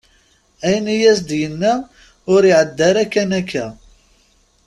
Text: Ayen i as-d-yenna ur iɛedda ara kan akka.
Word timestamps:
Ayen 0.65 0.87
i 0.93 0.95
as-d-yenna 1.11 1.73
ur 2.33 2.41
iɛedda 2.45 2.85
ara 2.89 3.03
kan 3.13 3.31
akka. 3.39 3.65